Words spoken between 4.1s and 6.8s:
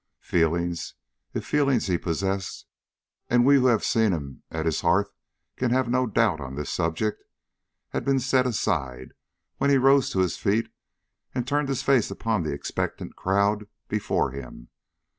him at his hearth can have no doubt on this